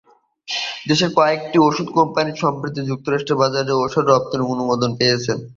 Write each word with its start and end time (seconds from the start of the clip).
দেশের 0.89 1.11
কয়েকটি 1.17 1.57
ওষুধ 1.61 1.87
কোম্পানি 1.97 2.31
সম্প্রতি 2.43 2.79
যুক্তরাষ্ট্রের 2.89 3.39
বাজারে 3.41 3.73
ওষুধ 3.77 4.05
রপ্তানির 4.07 4.51
অনুমোদন 4.53 4.89
পেয়েছে। 4.99 5.31